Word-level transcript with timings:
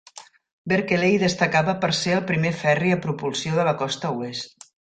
"Berkeley" 0.71 1.19
destacava 1.23 1.75
per 1.85 1.91
ser 1.99 2.17
el 2.17 2.25
primer 2.33 2.55
ferri 2.63 2.97
a 2.97 2.99
propulsió 3.07 3.61
de 3.61 3.69
la 3.71 3.77
costa 3.85 4.15
oest. 4.21 4.71